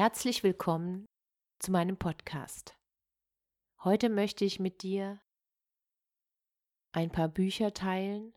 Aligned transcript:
Herzlich 0.00 0.42
willkommen 0.42 1.04
zu 1.58 1.72
meinem 1.72 1.98
Podcast. 1.98 2.74
Heute 3.84 4.08
möchte 4.08 4.46
ich 4.46 4.58
mit 4.58 4.82
dir 4.82 5.20
ein 6.92 7.10
paar 7.10 7.28
Bücher 7.28 7.74
teilen, 7.74 8.34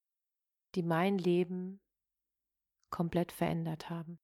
die 0.76 0.84
mein 0.84 1.18
Leben 1.18 1.80
komplett 2.90 3.32
verändert 3.32 3.90
haben. 3.90 4.20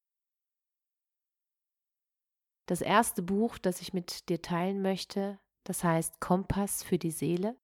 Das 2.66 2.82
erste 2.82 3.22
Buch, 3.22 3.58
das 3.58 3.80
ich 3.80 3.94
mit 3.94 4.28
dir 4.28 4.42
teilen 4.42 4.82
möchte, 4.82 5.40
das 5.64 5.82
heißt 5.86 6.20
Kompass 6.20 6.84
für 6.84 6.98
die 6.98 7.10
Seele 7.10 7.58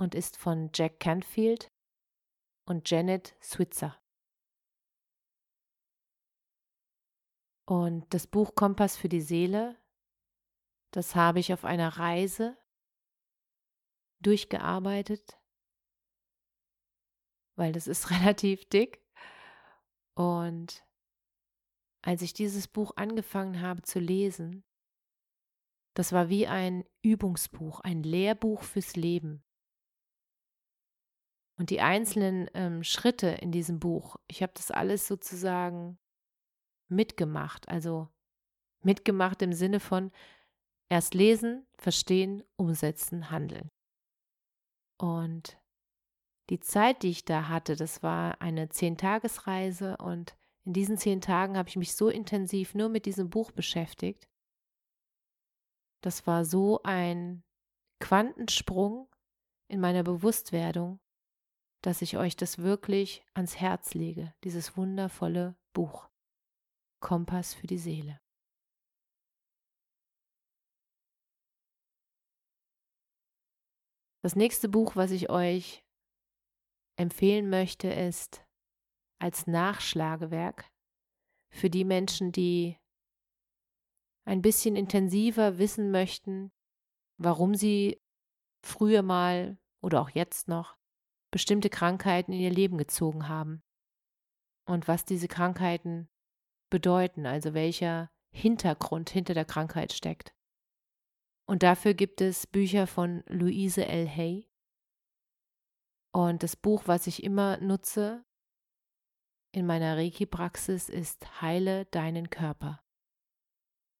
und 0.00 0.16
ist 0.16 0.36
von 0.36 0.70
Jack 0.74 0.98
Canfield 0.98 1.70
und 2.66 2.90
Janet 2.90 3.36
Switzer. 3.40 3.96
Und 7.68 8.06
das 8.14 8.26
Buch 8.26 8.54
Kompass 8.54 8.96
für 8.96 9.10
die 9.10 9.20
Seele, 9.20 9.76
das 10.90 11.14
habe 11.14 11.38
ich 11.38 11.52
auf 11.52 11.66
einer 11.66 11.98
Reise 11.98 12.56
durchgearbeitet, 14.20 15.38
weil 17.56 17.72
das 17.72 17.86
ist 17.86 18.10
relativ 18.22 18.66
dick. 18.70 19.04
Und 20.14 20.82
als 22.00 22.22
ich 22.22 22.32
dieses 22.32 22.68
Buch 22.68 22.92
angefangen 22.96 23.60
habe 23.60 23.82
zu 23.82 23.98
lesen, 23.98 24.64
das 25.92 26.12
war 26.12 26.30
wie 26.30 26.46
ein 26.46 26.86
Übungsbuch, 27.02 27.80
ein 27.80 28.02
Lehrbuch 28.02 28.62
fürs 28.62 28.96
Leben. 28.96 29.44
Und 31.58 31.68
die 31.68 31.82
einzelnen 31.82 32.48
ähm, 32.54 32.82
Schritte 32.82 33.26
in 33.26 33.52
diesem 33.52 33.78
Buch, 33.78 34.16
ich 34.26 34.42
habe 34.42 34.54
das 34.54 34.70
alles 34.70 35.06
sozusagen 35.06 35.98
mitgemacht. 36.88 37.68
Also 37.68 38.08
mitgemacht 38.82 39.42
im 39.42 39.52
Sinne 39.52 39.80
von 39.80 40.10
erst 40.88 41.14
lesen, 41.14 41.66
verstehen, 41.78 42.42
umsetzen, 42.56 43.30
handeln. 43.30 43.70
Und 44.98 45.58
die 46.50 46.60
Zeit, 46.60 47.02
die 47.02 47.10
ich 47.10 47.24
da 47.24 47.48
hatte, 47.48 47.76
das 47.76 48.02
war 48.02 48.40
eine 48.40 48.68
Zehntagesreise 48.68 49.96
und 49.98 50.36
in 50.64 50.72
diesen 50.72 50.98
zehn 50.98 51.20
Tagen 51.20 51.56
habe 51.56 51.68
ich 51.68 51.76
mich 51.76 51.94
so 51.94 52.08
intensiv 52.08 52.74
nur 52.74 52.88
mit 52.88 53.06
diesem 53.06 53.30
Buch 53.30 53.52
beschäftigt. 53.52 54.28
Das 56.02 56.26
war 56.26 56.44
so 56.44 56.82
ein 56.82 57.42
Quantensprung 58.00 59.08
in 59.68 59.80
meiner 59.80 60.02
Bewusstwerdung, 60.02 61.00
dass 61.82 62.02
ich 62.02 62.16
euch 62.16 62.36
das 62.36 62.58
wirklich 62.58 63.24
ans 63.34 63.56
Herz 63.60 63.94
lege, 63.94 64.34
dieses 64.44 64.76
wundervolle 64.76 65.56
Buch. 65.72 66.08
Kompass 67.00 67.54
für 67.54 67.66
die 67.66 67.78
Seele. 67.78 68.20
Das 74.22 74.34
nächste 74.34 74.68
Buch, 74.68 74.96
was 74.96 75.10
ich 75.10 75.30
euch 75.30 75.84
empfehlen 76.98 77.48
möchte, 77.48 77.88
ist 77.88 78.44
als 79.20 79.46
Nachschlagewerk 79.46 80.70
für 81.50 81.70
die 81.70 81.84
Menschen, 81.84 82.32
die 82.32 82.76
ein 84.26 84.42
bisschen 84.42 84.76
intensiver 84.76 85.58
wissen 85.58 85.90
möchten, 85.90 86.52
warum 87.16 87.54
sie 87.54 88.02
früher 88.62 89.02
mal 89.02 89.58
oder 89.80 90.02
auch 90.02 90.10
jetzt 90.10 90.48
noch 90.48 90.76
bestimmte 91.30 91.70
Krankheiten 91.70 92.32
in 92.32 92.40
ihr 92.40 92.50
Leben 92.50 92.76
gezogen 92.76 93.28
haben 93.28 93.62
und 94.66 94.88
was 94.88 95.04
diese 95.04 95.28
Krankheiten 95.28 96.08
bedeuten, 96.70 97.26
also 97.26 97.54
welcher 97.54 98.10
Hintergrund 98.30 99.10
hinter 99.10 99.34
der 99.34 99.44
Krankheit 99.44 99.92
steckt. 99.92 100.34
Und 101.46 101.62
dafür 101.62 101.94
gibt 101.94 102.20
es 102.20 102.46
Bücher 102.46 102.86
von 102.86 103.22
Louise 103.26 103.86
L. 103.86 104.06
Hay. 104.08 104.50
Und 106.12 106.42
das 106.42 106.56
Buch, 106.56 106.82
was 106.86 107.06
ich 107.06 107.22
immer 107.22 107.56
nutze 107.58 108.24
in 109.52 109.66
meiner 109.66 109.96
Reiki-Praxis, 109.96 110.88
ist 110.88 111.40
Heile 111.40 111.86
deinen 111.86 112.28
Körper. 112.28 112.84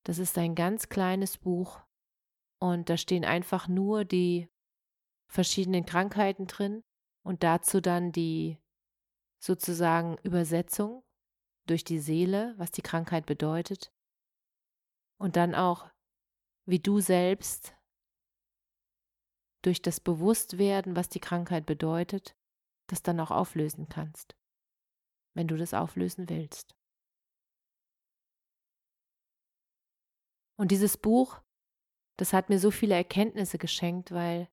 Das 0.05 0.19
ist 0.19 0.37
ein 0.39 0.55
ganz 0.55 0.89
kleines 0.89 1.39
Buch 1.39 1.81
und 2.61 2.91
da 2.91 2.97
stehen 2.97 3.25
einfach 3.25 3.69
nur 3.69 4.05
die 4.05 4.49
verschiedenen 5.31 5.87
Krankheiten 5.87 6.47
drin 6.47 6.83
und 7.23 7.43
dazu 7.43 7.81
dann 7.81 8.13
die 8.13 8.59
sozusagen 9.39 10.17
Übersetzung 10.23 11.03
durch 11.69 11.85
die 11.85 11.99
Seele, 11.99 12.55
was 12.57 12.71
die 12.71 12.83
Krankheit 12.83 13.27
bedeutet, 13.27 13.93
und 15.19 15.37
dann 15.37 15.55
auch, 15.55 15.91
wie 16.67 16.79
du 16.79 17.01
selbst 17.01 17.75
durch 19.63 19.83
das 19.83 20.01
Bewusstwerden, 20.01 20.97
was 20.97 21.09
die 21.09 21.21
Krankheit 21.21 21.67
bedeutet, 21.67 22.37
das 22.87 23.03
dann 23.03 23.21
auch 23.21 23.31
auflösen 23.31 23.89
kannst, 23.89 24.37
wenn 25.35 25.49
du 25.49 25.57
das 25.57 25.75
auflösen 25.75 26.29
willst. 26.29 26.75
Und 30.57 30.71
dieses 30.71 30.97
Buch, 30.97 31.41
das 32.17 32.33
hat 32.33 32.49
mir 32.49 32.59
so 32.59 32.71
viele 32.71 32.95
Erkenntnisse 32.95 33.59
geschenkt, 33.59 34.11
weil 34.11 34.49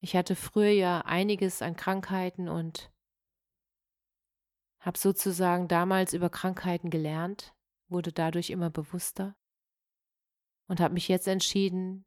ich 0.00 0.14
hatte 0.16 0.36
früher 0.36 0.70
ja 0.70 1.00
einiges 1.00 1.62
an 1.62 1.76
Krankheiten 1.76 2.48
und 2.48 2.92
habe 4.84 4.98
sozusagen 4.98 5.66
damals 5.66 6.12
über 6.12 6.28
Krankheiten 6.28 6.90
gelernt, 6.90 7.54
wurde 7.88 8.12
dadurch 8.12 8.50
immer 8.50 8.70
bewusster 8.70 9.34
und 10.68 10.80
habe 10.80 10.94
mich 10.94 11.08
jetzt 11.08 11.26
entschieden, 11.26 12.04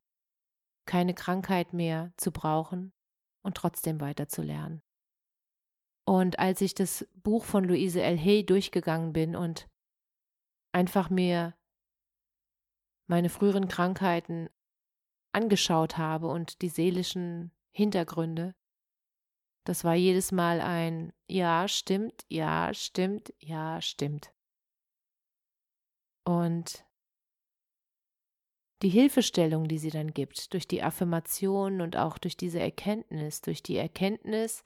keine 0.86 1.14
Krankheit 1.14 1.74
mehr 1.74 2.14
zu 2.18 2.32
brauchen 2.32 2.94
und 3.44 3.58
trotzdem 3.58 4.00
weiter 4.00 4.28
zu 4.28 4.42
lernen. 4.42 4.82
Und 6.06 6.40
als 6.40 6.62
ich 6.62 6.74
das 6.74 7.08
Buch 7.16 7.44
von 7.44 7.66
Louise 7.66 8.02
L. 8.02 8.18
Hay 8.18 8.46
durchgegangen 8.46 9.12
bin 9.12 9.36
und 9.36 9.68
einfach 10.72 11.10
mir 11.10 11.58
meine 13.08 13.30
früheren 13.30 13.68
Krankheiten 13.68 14.50
angeschaut 15.34 15.98
habe 15.98 16.28
und 16.28 16.62
die 16.62 16.70
seelischen 16.70 17.52
Hintergründe, 17.72 18.56
das 19.68 19.84
war 19.84 19.96
jedes 19.96 20.32
Mal 20.32 20.62
ein 20.62 21.12
Ja, 21.28 21.68
stimmt, 21.68 22.26
ja, 22.30 22.74
stimmt, 22.74 23.34
ja, 23.40 23.82
stimmt. 23.82 24.34
Und 26.25 26.86
die 28.81 28.90
Hilfestellung, 28.90 29.68
die 29.68 29.78
sie 29.78 29.90
dann 29.90 30.14
gibt, 30.14 30.54
durch 30.54 30.69
die 30.69 30.84
Affirmation 30.84 31.81
und 31.81 31.98
auch 31.98 32.18
durch 32.18 32.38
diese 32.38 32.62
Erkenntnis, 32.62 33.42
durch 33.42 33.62
die 33.62 33.75
Erkenntnis, 33.75 34.64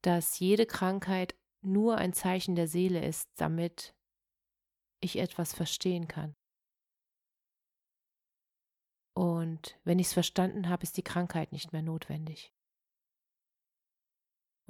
dass 0.00 0.38
jede 0.38 0.64
Krankheit 0.64 1.34
nur 1.60 1.98
ein 1.98 2.14
Zeichen 2.14 2.54
der 2.54 2.68
Seele 2.68 3.04
ist, 3.04 3.28
damit 3.36 3.94
ich 5.00 5.18
etwas 5.18 5.52
verstehen 5.52 6.08
kann. 6.08 6.34
Und 9.14 9.78
wenn 9.84 9.98
ich 9.98 10.06
es 10.06 10.12
verstanden 10.14 10.70
habe, 10.70 10.84
ist 10.84 10.96
die 10.96 11.02
Krankheit 11.02 11.52
nicht 11.52 11.72
mehr 11.72 11.82
notwendig. 11.82 12.54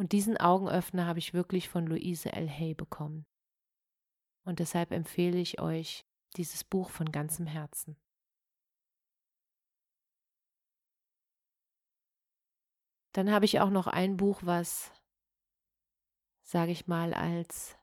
Und 0.00 0.12
diesen 0.12 0.38
Augenöffner 0.38 1.04
habe 1.04 1.18
ich 1.18 1.34
wirklich 1.34 1.68
von 1.68 1.86
Louise 1.86 2.32
L. 2.32 2.48
Hay 2.48 2.72
bekommen. 2.72 3.26
Und 4.46 4.58
deshalb 4.58 4.92
empfehle 4.92 5.36
ich 5.36 5.60
euch 5.60 6.06
dieses 6.38 6.64
Buch 6.64 6.88
von 6.88 7.12
ganzem 7.12 7.46
Herzen. 7.46 8.00
Dann 13.12 13.30
habe 13.30 13.44
ich 13.44 13.60
auch 13.60 13.68
noch 13.68 13.88
ein 13.88 14.16
Buch, 14.16 14.40
was, 14.42 14.90
sage 16.46 16.72
ich 16.72 16.86
mal, 16.86 17.12
als 17.12 17.76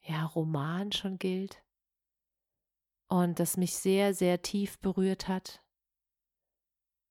ja, 0.00 0.24
Roman 0.24 0.90
schon 0.90 1.20
gilt. 1.20 1.62
und 3.08 3.38
das 3.38 3.56
mich 3.56 3.76
sehr, 3.76 4.12
sehr 4.12 4.42
tief 4.42 4.80
berührt 4.80 5.28
hat. 5.28 5.62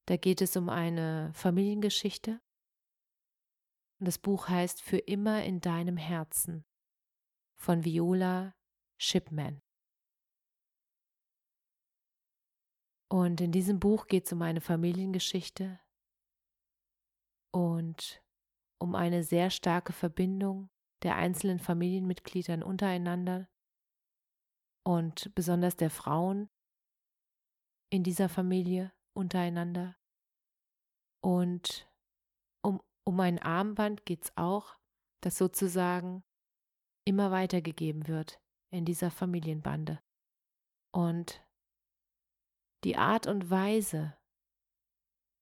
Da 0.05 0.17
geht 0.17 0.41
es 0.41 0.57
um 0.57 0.67
eine 0.67 1.31
Familiengeschichte. 1.33 2.41
Und 4.03 4.07
das 4.07 4.19
Buch 4.19 4.49
heißt 4.49 4.81
Für 4.81 4.97
immer 4.97 5.45
in 5.45 5.61
deinem 5.61 5.95
Herzen 5.95 6.65
von 7.55 7.85
Viola 7.85 8.53
Shipman. 8.97 9.61
Und 13.09 13.39
in 13.39 13.53
diesem 13.53 13.79
Buch 13.79 14.07
geht 14.07 14.25
es 14.25 14.33
um 14.33 14.41
eine 14.41 14.59
Familiengeschichte 14.59 15.79
und 17.53 18.21
um 18.77 18.93
eine 18.93 19.23
sehr 19.23 19.49
starke 19.49 19.93
Verbindung 19.93 20.69
der 21.03 21.15
einzelnen 21.15 21.59
Familienmitgliedern 21.59 22.61
untereinander 22.61 23.47
und 24.85 25.33
besonders 25.33 25.77
der 25.77 25.89
Frauen 25.89 26.49
in 27.89 28.03
dieser 28.03 28.27
Familie 28.27 28.91
untereinander. 29.13 29.95
Und 31.21 31.87
um, 33.05 33.19
ein 33.19 33.39
Armband 33.39 34.05
geht 34.05 34.25
es 34.25 34.37
auch, 34.37 34.77
das 35.21 35.37
sozusagen 35.37 36.23
immer 37.05 37.31
weitergegeben 37.31 38.07
wird 38.07 38.41
in 38.71 38.85
dieser 38.85 39.11
Familienbande. 39.11 40.01
Und 40.91 41.45
die 42.83 42.97
Art 42.97 43.27
und 43.27 43.49
Weise, 43.49 44.17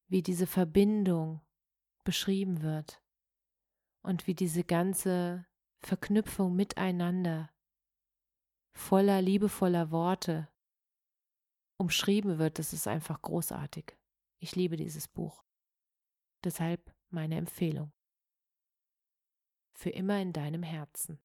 wie 0.08 0.22
diese 0.22 0.48
Verbindung 0.48 1.42
beschrieben 2.04 2.62
wird 2.62 3.02
und 4.04 4.28
wie 4.28 4.36
diese 4.36 4.64
ganze 4.64 5.46
Verknüpfung 5.84 6.56
miteinander 6.56 7.50
voller 8.74 9.22
liebevoller 9.22 9.92
Worte 9.92 10.50
umschrieben 11.78 12.38
wird, 12.38 12.60
das 12.60 12.74
ist 12.74 12.88
einfach 12.88 13.22
großartig. 13.22 13.98
Ich 14.40 14.56
liebe 14.56 14.78
dieses 14.78 15.08
Buch. 15.08 15.44
Deshalb 16.44 16.94
meine 17.12 17.38
Empfehlung. 17.38 17.92
Für 19.74 19.90
immer 19.90 20.22
in 20.22 20.34
deinem 20.34 20.64
Herzen. 20.64 21.20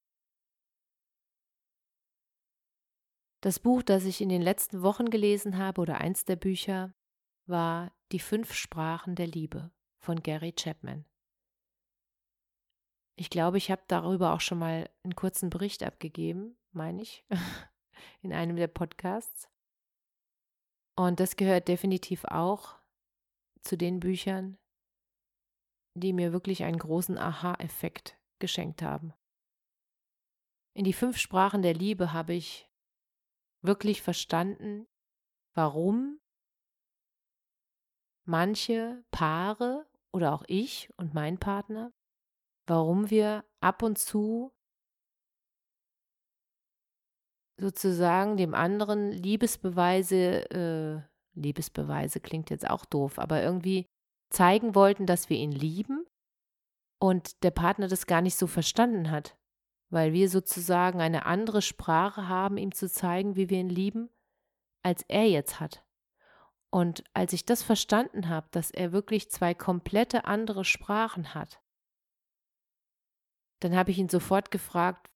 Das 3.41 3.61
Buch, 3.61 3.83
das 3.83 4.05
ich 4.05 4.21
in 4.21 4.29
den 4.29 4.43
letzten 4.43 4.83
Wochen 4.83 5.11
gelesen 5.11 5.59
habe, 5.59 5.81
oder 5.81 5.99
eins 5.99 6.25
der 6.25 6.37
Bücher, 6.37 6.95
war 7.47 7.93
Die 8.13 8.19
fünf 8.19 8.55
Sprachen 8.55 9.15
der 9.15 9.27
Liebe 9.27 9.71
von 9.99 10.23
Gary 10.23 10.53
Chapman. 10.53 11.05
Ich 13.17 13.31
glaube, 13.31 13.59
ich 13.59 13.71
habe 13.71 13.83
darüber 13.89 14.35
auch 14.35 14.41
schon 14.41 14.59
mal 14.59 14.91
einen 15.03 15.17
kurzen 15.17 15.49
Bericht 15.49 15.83
abgegeben, 15.83 16.57
meine 16.73 17.03
ich, 17.03 17.25
in 18.21 18.33
einem 18.33 18.57
der 18.57 18.69
Podcasts. 18.69 19.49
Und 20.97 21.21
das 21.21 21.37
gehört 21.37 21.69
definitiv 21.69 22.25
auch 22.25 22.77
zu 23.61 23.77
den 23.77 24.01
Büchern, 24.01 24.59
die 25.97 26.13
mir 26.13 26.33
wirklich 26.33 26.65
einen 26.65 26.79
großen 26.79 27.19
Aha-Effekt 27.19 28.19
geschenkt 28.39 28.83
haben. 28.83 29.15
In 30.75 30.85
die 30.85 30.93
fünf 30.93 31.17
Sprachen 31.17 31.63
der 31.63 31.75
Liebe 31.75 32.13
habe 32.13 32.35
ich 32.35 32.71
wirklich 33.63 34.03
verstanden, 34.03 34.87
warum 35.55 36.21
manche 38.27 39.03
Paare 39.11 39.87
oder 40.13 40.35
auch 40.35 40.45
ich 40.49 40.91
und 40.99 41.15
mein 41.15 41.39
Partner, 41.39 41.93
warum 42.67 43.11
wir 43.11 43.45
ab 43.61 43.83
und 43.83 43.99
zu 43.99 44.53
sozusagen 47.59 48.37
dem 48.37 48.55
anderen 48.55 49.13
Liebesbeweise, 49.13 50.51
äh, 50.51 51.41
Liebesbeweise 51.41 52.21
klingt 52.21 52.51
jetzt 52.51 52.69
auch 52.69 52.85
doof, 52.85 53.19
aber 53.19 53.43
irgendwie 53.43 53.89
zeigen 54.31 54.75
wollten, 54.75 55.07
dass 55.07 55.31
wir 55.31 55.37
ihn 55.37 55.53
lieben 55.53 56.07
und 56.99 57.43
der 57.43 57.51
Partner 57.51 57.89
das 57.89 58.07
gar 58.07 58.21
nicht 58.21 58.37
so 58.37 58.47
verstanden 58.47 59.11
hat, 59.11 59.37
weil 59.91 60.13
wir 60.13 60.29
sozusagen 60.29 61.01
eine 61.01 61.27
andere 61.27 61.63
Sprache 61.63 62.29
haben, 62.29 62.57
ihm 62.57 62.73
zu 62.73 62.91
zeigen, 62.91 63.37
wie 63.37 63.51
wir 63.51 63.59
ihn 63.59 63.69
lieben, 63.69 64.11
als 64.83 65.03
er 65.09 65.29
jetzt 65.29 65.61
hat. 65.61 65.85
Und 66.71 67.05
als 67.15 67.33
ich 67.33 67.45
das 67.45 67.63
verstanden 67.63 68.29
habe, 68.29 68.49
dass 68.51 68.71
er 68.71 68.93
wirklich 68.93 69.31
zwei 69.31 69.55
komplette 69.55 70.25
andere 70.25 70.65
Sprachen 70.65 71.35
hat, 71.35 71.63
dann 73.61 73.75
habe 73.75 73.91
ich 73.91 73.99
ihn 73.99 74.09
sofort 74.09 74.51
gefragt, 74.51 75.11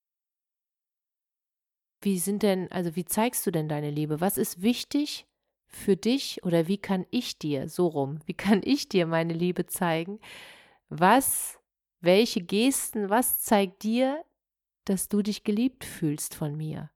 wie 2.01 2.17
sind 2.17 2.41
denn, 2.41 2.71
also 2.71 2.95
wie 2.95 3.05
zeigst 3.05 3.45
du 3.45 3.51
denn 3.51 3.69
deine 3.69 3.91
Liebe? 3.91 4.21
Was 4.21 4.37
ist 4.37 4.61
wichtig 4.61 5.27
für 5.71 5.95
dich 5.95 6.43
oder 6.43 6.67
wie 6.67 6.77
kann 6.77 7.05
ich 7.09 7.37
dir, 7.37 7.69
so 7.69 7.87
rum, 7.87 8.19
wie 8.25 8.33
kann 8.33 8.61
ich 8.63 8.89
dir 8.89 9.05
meine 9.05 9.33
Liebe 9.33 9.65
zeigen? 9.67 10.19
Was, 10.89 11.59
welche 12.01 12.41
Gesten, 12.41 13.09
was 13.09 13.41
zeigt 13.41 13.83
dir, 13.83 14.23
dass 14.85 15.07
du 15.07 15.21
dich 15.21 15.43
geliebt 15.43 15.85
fühlst 15.85 16.35
von 16.35 16.55
mir? 16.55 16.91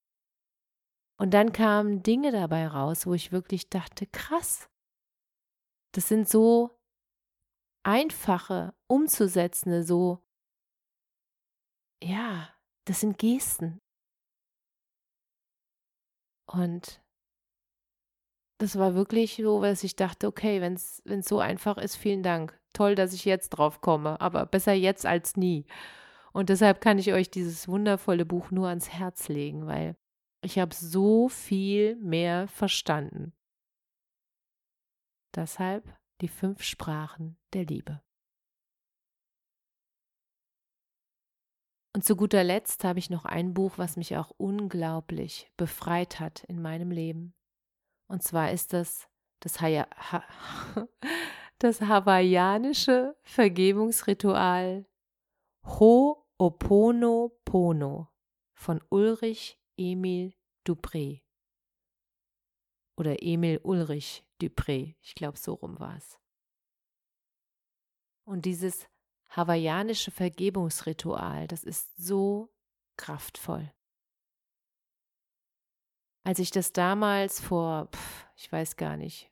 Und 1.17 1.33
dann 1.33 1.53
kamen 1.53 2.03
Dinge 2.03 2.31
dabei 2.31 2.67
raus, 2.67 3.05
wo 3.07 3.13
ich 3.13 3.31
wirklich 3.31 3.69
dachte, 3.69 4.05
krass, 4.05 4.69
das 5.93 6.09
sind 6.09 6.27
so 6.27 6.77
einfache, 7.83 8.73
umzusetzende, 8.87 9.83
so, 9.83 10.21
ja, 12.03 12.49
das 12.83 12.99
sind 12.99 13.17
Gesten. 13.17 13.79
Und 16.47 17.01
das 18.57 18.77
war 18.77 18.95
wirklich 18.95 19.35
so, 19.35 19.61
dass 19.61 19.83
ich 19.83 19.95
dachte, 19.95 20.27
okay, 20.27 20.61
wenn 20.61 20.73
es 20.73 21.01
so 21.27 21.39
einfach 21.39 21.77
ist, 21.77 21.95
vielen 21.95 22.23
Dank. 22.23 22.59
Toll, 22.73 22.95
dass 22.95 23.13
ich 23.13 23.25
jetzt 23.25 23.49
drauf 23.49 23.81
komme, 23.81 24.19
aber 24.21 24.45
besser 24.45 24.73
jetzt 24.73 25.05
als 25.05 25.35
nie. 25.35 25.65
Und 26.33 26.49
deshalb 26.49 26.81
kann 26.81 26.97
ich 26.97 27.13
euch 27.13 27.29
dieses 27.29 27.67
wundervolle 27.67 28.25
Buch 28.25 28.51
nur 28.51 28.67
ans 28.67 28.89
Herz 28.89 29.29
legen, 29.29 29.67
weil 29.67 29.95
ich 30.41 30.59
habe 30.59 30.75
so 30.75 31.29
viel 31.29 31.95
mehr 31.97 32.47
verstanden. 32.47 33.33
Deshalb 35.33 35.97
die 36.21 36.27
fünf 36.27 36.63
Sprachen 36.63 37.37
der 37.53 37.65
Liebe. 37.65 38.01
Und 41.93 42.03
zu 42.03 42.17
guter 42.17 42.43
Letzt 42.43 42.83
habe 42.83 42.99
ich 42.99 43.09
noch 43.09 43.23
ein 43.23 43.53
Buch, 43.53 43.77
was 43.77 43.95
mich 43.95 44.17
auch 44.17 44.31
unglaublich 44.31 45.49
befreit 45.55 46.19
hat 46.19 46.43
in 46.43 46.61
meinem 46.61 46.91
Leben. 46.91 47.33
Und 48.07 48.23
zwar 48.23 48.51
ist 48.51 48.73
das 48.73 49.07
das, 49.45 49.61
ha 49.61 49.87
das 51.59 51.79
hawaiianische 51.81 53.15
Vergebungsritual 53.21 54.87
Ho'oponopono 55.63 58.07
von 58.53 58.81
Ulrich 58.89 59.57
Emil 59.77 60.33
Dupré. 60.65 61.21
Oder 62.97 63.21
Emil 63.21 63.59
Ulrich 63.63 64.25
Dupré, 64.41 64.95
ich 65.01 65.13
glaube, 65.15 65.37
so 65.37 65.53
rum 65.53 65.79
war 65.79 65.95
es. 65.97 66.19
Und 68.25 68.45
dieses 68.45 68.87
hawaiianische 69.29 70.11
Vergebungsritual, 70.11 71.47
das 71.47 71.63
ist 71.63 71.95
so 71.97 72.53
kraftvoll. 72.97 73.71
Als 76.25 76.39
ich 76.39 76.49
das 76.49 76.73
damals 76.73 77.39
vor, 77.39 77.87
ich 78.35 78.51
weiß 78.51 78.77
gar 78.77 78.97
nicht, 78.97 79.31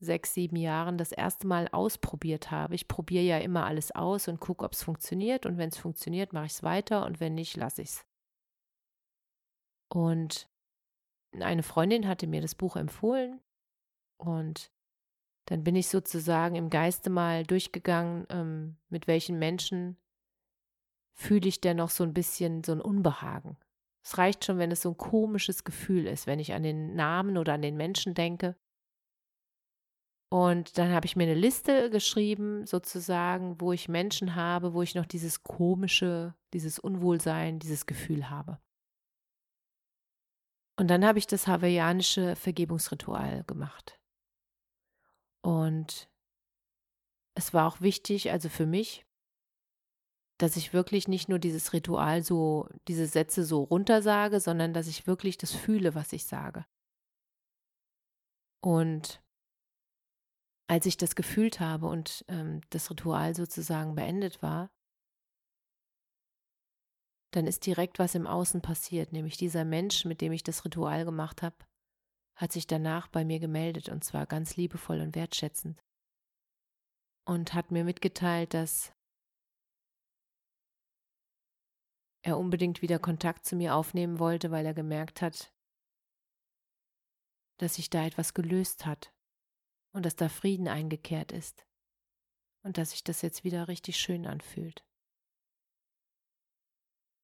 sechs, 0.00 0.34
sieben 0.34 0.56
Jahren 0.56 0.98
das 0.98 1.12
erste 1.12 1.46
Mal 1.46 1.68
ausprobiert 1.68 2.50
habe. 2.50 2.74
Ich 2.74 2.88
probiere 2.88 3.22
ja 3.22 3.38
immer 3.38 3.66
alles 3.66 3.92
aus 3.92 4.26
und 4.26 4.40
gucke, 4.40 4.64
ob 4.64 4.72
es 4.72 4.82
funktioniert. 4.82 5.46
Und 5.46 5.58
wenn 5.58 5.68
es 5.68 5.78
funktioniert, 5.78 6.32
mache 6.32 6.46
ich 6.46 6.52
es 6.52 6.62
weiter 6.64 7.06
und 7.06 7.20
wenn 7.20 7.36
nicht, 7.36 7.56
lasse 7.56 7.82
ich 7.82 7.90
es. 7.90 8.06
Und 9.88 10.50
eine 11.38 11.62
Freundin 11.62 12.08
hatte 12.08 12.26
mir 12.26 12.40
das 12.40 12.56
Buch 12.56 12.74
empfohlen 12.74 13.40
und 14.16 14.72
dann 15.46 15.62
bin 15.62 15.76
ich 15.76 15.88
sozusagen 15.88 16.56
im 16.56 16.68
Geiste 16.68 17.10
mal 17.10 17.44
durchgegangen, 17.44 18.26
ähm, 18.28 18.76
mit 18.88 19.06
welchen 19.06 19.38
Menschen 19.38 19.96
fühle 21.14 21.48
ich 21.48 21.60
denn 21.60 21.76
noch 21.76 21.90
so 21.90 22.02
ein 22.02 22.14
bisschen 22.14 22.64
so 22.64 22.72
ein 22.72 22.80
Unbehagen. 22.80 23.56
Es 24.04 24.18
reicht 24.18 24.44
schon, 24.44 24.58
wenn 24.58 24.72
es 24.72 24.82
so 24.82 24.90
ein 24.90 24.96
komisches 24.96 25.64
Gefühl 25.64 26.06
ist, 26.06 26.26
wenn 26.26 26.40
ich 26.40 26.52
an 26.54 26.62
den 26.62 26.94
Namen 26.94 27.38
oder 27.38 27.54
an 27.54 27.62
den 27.62 27.76
Menschen 27.76 28.14
denke. 28.14 28.56
Und 30.32 30.78
dann 30.78 30.92
habe 30.92 31.04
ich 31.06 31.14
mir 31.14 31.24
eine 31.24 31.34
Liste 31.34 31.90
geschrieben, 31.90 32.66
sozusagen, 32.66 33.60
wo 33.60 33.72
ich 33.72 33.88
Menschen 33.88 34.34
habe, 34.34 34.72
wo 34.72 34.80
ich 34.80 34.94
noch 34.94 35.04
dieses 35.04 35.42
komische, 35.42 36.34
dieses 36.54 36.78
Unwohlsein, 36.78 37.58
dieses 37.58 37.84
Gefühl 37.84 38.30
habe. 38.30 38.58
Und 40.78 40.88
dann 40.88 41.04
habe 41.04 41.18
ich 41.18 41.26
das 41.26 41.46
hawaiianische 41.46 42.34
Vergebungsritual 42.34 43.44
gemacht. 43.44 44.00
Und 45.42 46.08
es 47.34 47.52
war 47.52 47.68
auch 47.68 47.80
wichtig, 47.80 48.30
also 48.30 48.48
für 48.48 48.66
mich, 48.66 49.04
dass 50.42 50.56
ich 50.56 50.72
wirklich 50.72 51.06
nicht 51.06 51.28
nur 51.28 51.38
dieses 51.38 51.72
Ritual 51.72 52.24
so, 52.24 52.68
diese 52.88 53.06
Sätze 53.06 53.44
so 53.44 53.62
runtersage, 53.62 54.40
sondern 54.40 54.74
dass 54.74 54.88
ich 54.88 55.06
wirklich 55.06 55.38
das 55.38 55.52
fühle, 55.52 55.94
was 55.94 56.12
ich 56.12 56.24
sage. 56.26 56.66
Und 58.60 59.22
als 60.68 60.86
ich 60.86 60.96
das 60.96 61.14
gefühlt 61.14 61.60
habe 61.60 61.86
und 61.86 62.24
ähm, 62.26 62.60
das 62.70 62.90
Ritual 62.90 63.36
sozusagen 63.36 63.94
beendet 63.94 64.42
war, 64.42 64.68
dann 67.30 67.46
ist 67.46 67.64
direkt 67.64 68.00
was 68.00 68.16
im 68.16 68.26
Außen 68.26 68.62
passiert, 68.62 69.12
nämlich 69.12 69.36
dieser 69.36 69.64
Mensch, 69.64 70.04
mit 70.04 70.20
dem 70.20 70.32
ich 70.32 70.42
das 70.42 70.64
Ritual 70.64 71.04
gemacht 71.04 71.42
habe, 71.42 71.56
hat 72.36 72.50
sich 72.50 72.66
danach 72.66 73.06
bei 73.06 73.24
mir 73.24 73.38
gemeldet 73.38 73.88
und 73.88 74.02
zwar 74.02 74.26
ganz 74.26 74.56
liebevoll 74.56 75.00
und 75.02 75.14
wertschätzend 75.14 75.80
und 77.28 77.54
hat 77.54 77.70
mir 77.70 77.84
mitgeteilt, 77.84 78.54
dass 78.54 78.92
er 82.22 82.38
unbedingt 82.38 82.82
wieder 82.82 82.98
Kontakt 82.98 83.44
zu 83.44 83.56
mir 83.56 83.74
aufnehmen 83.74 84.18
wollte, 84.18 84.50
weil 84.50 84.64
er 84.64 84.74
gemerkt 84.74 85.22
hat, 85.22 85.52
dass 87.58 87.74
sich 87.74 87.90
da 87.90 88.04
etwas 88.04 88.34
gelöst 88.34 88.86
hat 88.86 89.14
und 89.92 90.06
dass 90.06 90.16
da 90.16 90.28
Frieden 90.28 90.68
eingekehrt 90.68 91.32
ist 91.32 91.66
und 92.64 92.78
dass 92.78 92.90
sich 92.90 93.04
das 93.04 93.22
jetzt 93.22 93.44
wieder 93.44 93.68
richtig 93.68 93.98
schön 93.98 94.26
anfühlt. 94.26 94.84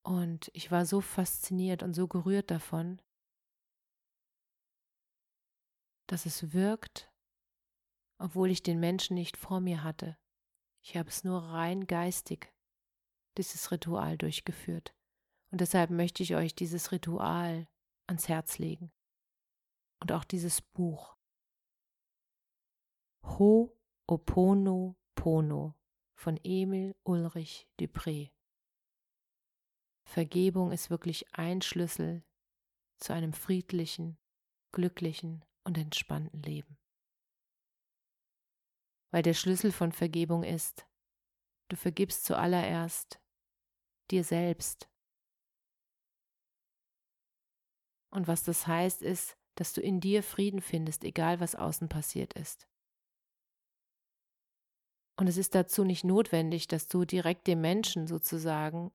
Und 0.05 0.51
ich 0.55 0.71
war 0.71 0.87
so 0.87 1.01
fasziniert 1.01 1.83
und 1.83 1.95
so 1.95 2.09
gerührt 2.09 2.51
davon, 2.51 3.01
dass 6.09 6.25
es 6.25 6.53
wirkt, 6.53 7.13
obwohl 8.19 8.51
ich 8.51 8.63
den 8.63 8.81
Menschen 8.81 9.15
nicht 9.15 9.37
vor 9.37 9.61
mir 9.61 9.83
hatte. 9.83 10.17
Ich 10.83 10.97
habe 10.97 11.09
es 11.09 11.25
nur 11.25 11.43
rein 11.43 11.87
geistig, 11.87 12.53
dieses 13.39 13.71
Ritual 13.71 14.19
durchgeführt. 14.19 14.95
Und 15.51 15.61
deshalb 15.61 15.91
möchte 15.91 16.23
ich 16.23 16.35
euch 16.35 16.55
dieses 16.55 16.93
Ritual 16.93 17.67
ans 18.07 18.29
Herz 18.29 18.59
legen. 18.59 18.93
Und 20.01 20.13
auch 20.13 20.25
dieses 20.25 20.61
Buch. 20.61 21.17
Ho 23.25 23.77
Opono 24.07 24.97
Pono 25.15 25.75
von 26.15 26.39
Emil 26.43 26.95
Ulrich 27.05 27.69
Dupré. 27.79 28.31
Vergebung 30.05 30.73
ist 30.73 30.91
wirklich 30.91 31.35
ein 31.35 31.61
Schlüssel 31.61 32.25
zu 32.97 33.13
einem 33.13 33.33
friedlichen, 33.33 34.17
glücklichen 34.73 35.45
und 35.65 35.77
entspannten 35.77 36.43
Leben. 36.43 36.79
Weil 39.11 39.23
der 39.23 39.35
Schlüssel 39.35 39.73
von 39.73 39.93
Vergebung 39.93 40.45
ist, 40.45 40.87
du 41.69 41.77
vergibst 41.77 42.25
zuallererst 42.25 43.21
dir 44.11 44.25
selbst. 44.25 44.89
Und 48.11 48.27
was 48.27 48.43
das 48.43 48.67
heißt, 48.67 49.03
ist, 49.03 49.37
dass 49.55 49.73
du 49.73 49.81
in 49.81 50.01
dir 50.01 50.23
Frieden 50.23 50.61
findest, 50.61 51.05
egal 51.05 51.41
was 51.41 51.55
außen 51.55 51.89
passiert 51.89 52.33
ist. 52.35 52.69
Und 55.19 55.27
es 55.27 55.37
ist 55.37 55.55
dazu 55.55 55.83
nicht 55.83 56.05
notwendig, 56.05 56.69
dass 56.69 56.87
du 56.87 57.05
direkt 57.05 57.49
dem 57.49 57.61
Menschen 57.61 58.07
sozusagen 58.07 58.93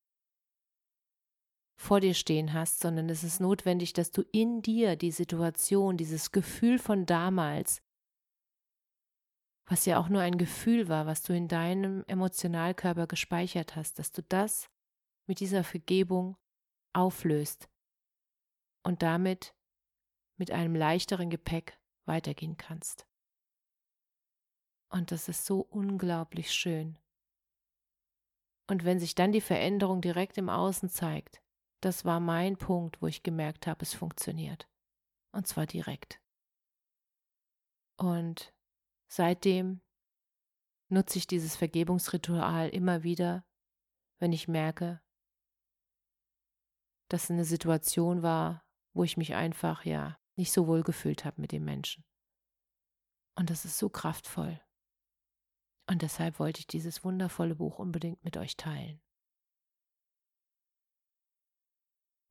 vor 1.76 2.00
dir 2.00 2.14
stehen 2.14 2.54
hast, 2.54 2.80
sondern 2.80 3.10
es 3.10 3.24
ist 3.24 3.40
notwendig, 3.40 3.92
dass 3.92 4.10
du 4.10 4.22
in 4.32 4.62
dir 4.62 4.96
die 4.96 5.10
Situation, 5.10 5.96
dieses 5.96 6.32
Gefühl 6.32 6.78
von 6.78 7.04
damals, 7.04 7.82
was 9.66 9.84
ja 9.84 9.98
auch 9.98 10.08
nur 10.08 10.22
ein 10.22 10.38
Gefühl 10.38 10.88
war, 10.88 11.06
was 11.06 11.22
du 11.22 11.34
in 11.34 11.48
deinem 11.48 12.04
Emotionalkörper 12.06 13.06
gespeichert 13.06 13.76
hast, 13.76 13.98
dass 13.98 14.12
du 14.12 14.22
das 14.22 14.70
mit 15.26 15.40
dieser 15.40 15.64
Vergebung 15.64 16.36
auflöst 16.92 17.68
und 18.82 19.02
damit 19.02 19.54
mit 20.36 20.50
einem 20.50 20.74
leichteren 20.74 21.30
Gepäck 21.30 21.78
weitergehen 22.06 22.56
kannst. 22.56 23.06
Und 24.90 25.10
das 25.10 25.28
ist 25.28 25.44
so 25.44 25.60
unglaublich 25.60 26.52
schön. 26.52 26.98
Und 28.68 28.84
wenn 28.84 29.00
sich 29.00 29.14
dann 29.14 29.32
die 29.32 29.40
Veränderung 29.40 30.00
direkt 30.00 30.38
im 30.38 30.48
Außen 30.48 30.88
zeigt, 30.88 31.42
das 31.80 32.04
war 32.04 32.20
mein 32.20 32.56
Punkt, 32.56 33.02
wo 33.02 33.06
ich 33.06 33.22
gemerkt 33.22 33.66
habe, 33.66 33.82
es 33.82 33.92
funktioniert. 33.92 34.68
Und 35.32 35.46
zwar 35.46 35.66
direkt. 35.66 36.22
Und 37.96 38.54
seitdem 39.08 39.82
nutze 40.88 41.18
ich 41.18 41.26
dieses 41.26 41.56
Vergebungsritual 41.56 42.68
immer 42.68 43.02
wieder, 43.02 43.44
wenn 44.18 44.32
ich 44.32 44.48
merke, 44.48 45.02
dass 47.08 47.24
es 47.24 47.30
eine 47.30 47.44
Situation 47.44 48.22
war, 48.22 48.64
wo 48.92 49.04
ich 49.04 49.16
mich 49.16 49.34
einfach 49.34 49.84
ja 49.84 50.18
nicht 50.36 50.52
so 50.52 50.66
wohl 50.66 50.82
gefühlt 50.82 51.24
habe 51.24 51.40
mit 51.40 51.52
dem 51.52 51.64
Menschen. 51.64 52.04
Und 53.36 53.50
das 53.50 53.64
ist 53.64 53.78
so 53.78 53.88
kraftvoll. 53.88 54.60
Und 55.86 56.02
deshalb 56.02 56.38
wollte 56.38 56.60
ich 56.60 56.66
dieses 56.66 57.04
wundervolle 57.04 57.56
Buch 57.56 57.78
unbedingt 57.78 58.24
mit 58.24 58.36
euch 58.36 58.56
teilen. 58.56 59.00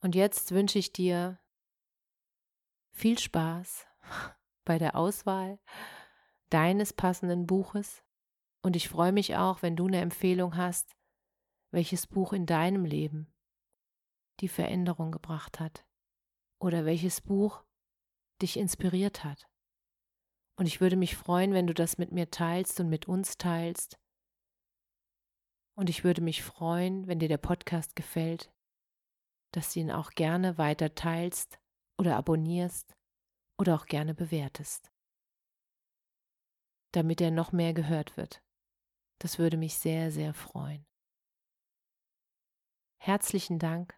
Und 0.01 0.15
jetzt 0.15 0.51
wünsche 0.51 0.79
ich 0.79 0.91
dir 0.91 1.39
viel 2.91 3.19
Spaß 3.19 3.85
bei 4.65 4.77
der 4.77 4.95
Auswahl 4.95 5.59
deines 6.49 6.93
passenden 6.93 7.45
Buches. 7.45 8.03
Und 8.61 8.75
ich 8.75 8.89
freue 8.89 9.11
mich 9.11 9.35
auch, 9.35 9.61
wenn 9.61 9.75
du 9.75 9.87
eine 9.87 10.01
Empfehlung 10.01 10.55
hast, 10.55 10.95
welches 11.71 12.07
Buch 12.07 12.33
in 12.33 12.45
deinem 12.45 12.85
Leben 12.85 13.32
die 14.39 14.47
Veränderung 14.47 15.11
gebracht 15.11 15.59
hat 15.59 15.85
oder 16.59 16.85
welches 16.85 17.21
Buch 17.21 17.63
dich 18.41 18.57
inspiriert 18.57 19.23
hat. 19.23 19.47
Und 20.57 20.65
ich 20.65 20.81
würde 20.81 20.95
mich 20.95 21.15
freuen, 21.15 21.53
wenn 21.53 21.67
du 21.67 21.73
das 21.73 21.97
mit 21.97 22.11
mir 22.11 22.29
teilst 22.29 22.79
und 22.79 22.89
mit 22.89 23.07
uns 23.07 23.37
teilst. 23.37 23.99
Und 25.75 25.89
ich 25.89 26.03
würde 26.03 26.21
mich 26.21 26.43
freuen, 26.43 27.07
wenn 27.07 27.19
dir 27.19 27.29
der 27.29 27.37
Podcast 27.37 27.95
gefällt, 27.95 28.51
dass 29.51 29.73
du 29.73 29.79
ihn 29.79 29.91
auch 29.91 30.11
gerne 30.11 30.57
weiter 30.57 30.93
teilst 30.93 31.59
oder 31.97 32.15
abonnierst 32.17 32.95
oder 33.59 33.75
auch 33.75 33.85
gerne 33.85 34.13
bewertest, 34.13 34.91
damit 36.91 37.21
er 37.21 37.31
noch 37.31 37.51
mehr 37.51 37.73
gehört 37.73 38.17
wird. 38.17 38.43
Das 39.19 39.39
würde 39.39 39.57
mich 39.57 39.77
sehr, 39.77 40.11
sehr 40.11 40.33
freuen. 40.33 40.85
Herzlichen 42.99 43.59
Dank, 43.59 43.97